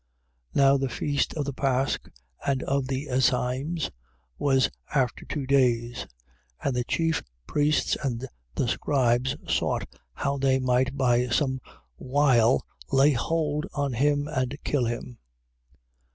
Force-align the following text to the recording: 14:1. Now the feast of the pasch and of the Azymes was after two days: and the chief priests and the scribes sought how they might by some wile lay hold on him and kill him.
14:1. 0.55 0.55
Now 0.55 0.77
the 0.77 0.89
feast 0.89 1.33
of 1.35 1.45
the 1.45 1.53
pasch 1.53 1.99
and 2.43 2.63
of 2.63 2.87
the 2.87 3.05
Azymes 3.07 3.91
was 4.39 4.71
after 4.95 5.25
two 5.25 5.45
days: 5.45 6.07
and 6.63 6.75
the 6.75 6.83
chief 6.85 7.21
priests 7.45 7.95
and 8.01 8.27
the 8.55 8.67
scribes 8.67 9.35
sought 9.47 9.87
how 10.13 10.39
they 10.39 10.57
might 10.57 10.97
by 10.97 11.27
some 11.27 11.61
wile 11.99 12.65
lay 12.91 13.11
hold 13.11 13.67
on 13.75 13.93
him 13.93 14.27
and 14.27 14.57
kill 14.63 14.85
him. 14.85 15.19